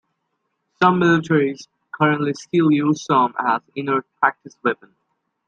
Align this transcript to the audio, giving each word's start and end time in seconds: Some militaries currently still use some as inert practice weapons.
Some 0.81 0.99
militaries 0.99 1.67
currently 1.91 2.33
still 2.33 2.71
use 2.71 3.05
some 3.05 3.35
as 3.37 3.61
inert 3.75 4.07
practice 4.19 4.57
weapons. 4.63 4.97